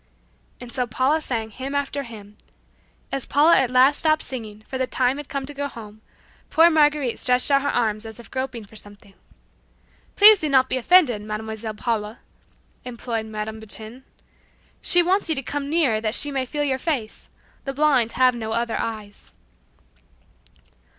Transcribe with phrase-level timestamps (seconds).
[0.59, 2.35] And so Paula sang hymn after hymn.
[3.11, 6.01] As Paula at last stopped singing, for the time had come to go home,
[6.49, 9.13] poor Marguerite stretched out her arms as if groping for something.
[10.15, 12.17] "Please do not be offended, Mademoiselle Paula,"
[12.83, 14.03] implored Madame Bertin;
[14.81, 17.29] "she wants you to come nearer that she may feel your face.
[17.65, 19.31] The blind have no other eyes."